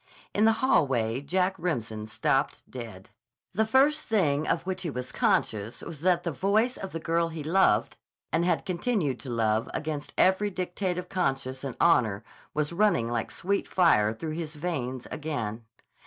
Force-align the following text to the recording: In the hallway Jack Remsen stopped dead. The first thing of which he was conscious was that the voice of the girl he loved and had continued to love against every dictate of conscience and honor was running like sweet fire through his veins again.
In 0.33 0.45
the 0.45 0.53
hallway 0.65 1.21
Jack 1.21 1.53
Remsen 1.59 2.07
stopped 2.07 2.63
dead. 2.67 3.11
The 3.53 3.67
first 3.67 4.03
thing 4.03 4.47
of 4.47 4.63
which 4.65 4.81
he 4.81 4.89
was 4.89 5.11
conscious 5.11 5.83
was 5.83 6.01
that 6.01 6.23
the 6.23 6.31
voice 6.31 6.75
of 6.75 6.91
the 6.91 6.99
girl 6.99 7.27
he 7.29 7.43
loved 7.43 7.97
and 8.33 8.43
had 8.43 8.65
continued 8.65 9.19
to 9.19 9.29
love 9.29 9.69
against 9.75 10.15
every 10.17 10.49
dictate 10.49 10.97
of 10.97 11.07
conscience 11.07 11.63
and 11.63 11.77
honor 11.79 12.23
was 12.55 12.73
running 12.73 13.09
like 13.11 13.29
sweet 13.29 13.67
fire 13.67 14.11
through 14.11 14.31
his 14.33 14.55
veins 14.55 15.05
again. 15.11 15.65